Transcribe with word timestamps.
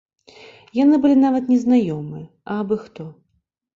Яны 0.77 0.95
былі 1.03 1.17
нават 1.25 1.45
не 1.55 1.57
знаёмыя, 1.65 2.25
а 2.51 2.61
абы-хто. 2.63 3.03